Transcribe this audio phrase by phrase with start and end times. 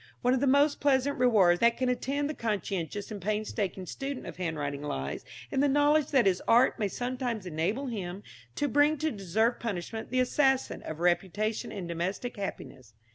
[0.23, 4.37] One of the most pleasant rewards that can attend the conscientious and painstaking student of
[4.37, 8.23] handwriting lies in the knowledge that his art may sometimes enable him
[8.55, 12.95] to bring to deserved punishment the assassin of reputation and domestic happiness.